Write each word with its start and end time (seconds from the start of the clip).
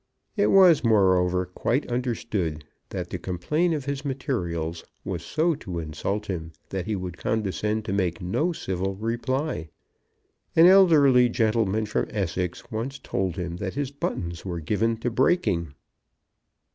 It 0.35 0.47
was, 0.47 0.83
moreover, 0.83 1.45
quite 1.45 1.85
understood 1.91 2.65
that 2.89 3.11
to 3.11 3.19
complain 3.19 3.71
of 3.71 3.85
his 3.85 4.03
materials 4.03 4.83
was 5.05 5.21
so 5.23 5.53
to 5.53 5.77
insult 5.77 6.25
him 6.25 6.53
that 6.69 6.87
he 6.87 6.95
would 6.95 7.19
condescend 7.19 7.85
to 7.85 7.93
make 7.93 8.19
no 8.19 8.51
civil 8.51 8.95
reply. 8.95 9.69
An 10.55 10.65
elderly 10.65 11.29
gentleman 11.29 11.85
from 11.85 12.07
Essex 12.09 12.71
once 12.71 12.97
told 12.97 13.35
him 13.35 13.57
that 13.57 13.75
his 13.75 13.91
buttons 13.91 14.43
were 14.43 14.59
given 14.59 14.97
to 14.97 15.11
breaking. 15.11 15.75